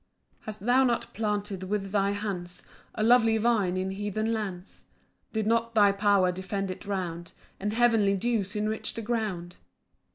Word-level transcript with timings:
5 0.39 0.45
Hast 0.45 0.59
thou 0.61 0.83
not 0.83 1.13
planted 1.13 1.61
with 1.61 1.91
thy 1.91 2.09
hands 2.09 2.65
A 2.95 3.03
lovely 3.03 3.37
vine 3.37 3.77
in 3.77 3.91
heathen 3.91 4.33
lands? 4.33 4.85
Did 5.31 5.45
not 5.45 5.75
thy 5.75 5.91
power 5.91 6.31
defend 6.31 6.71
it 6.71 6.87
round, 6.87 7.33
And 7.59 7.71
heavenly 7.73 8.15
dews 8.17 8.55
enrich 8.55 8.95
the 8.95 9.03
ground? 9.03 9.57